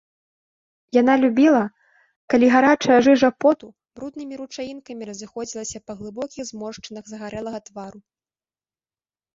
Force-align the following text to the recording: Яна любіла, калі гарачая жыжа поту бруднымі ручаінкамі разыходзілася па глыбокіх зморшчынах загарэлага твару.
Яна 1.01 1.13
любіла, 1.23 1.59
калі 2.35 2.47
гарачая 2.55 2.97
жыжа 3.09 3.29
поту 3.45 3.67
бруднымі 4.01 4.33
ручаінкамі 4.41 5.03
разыходзілася 5.11 5.77
па 5.89 5.99
глыбокіх 6.01 6.43
зморшчынах 6.51 7.03
загарэлага 7.13 7.59
твару. 7.71 7.99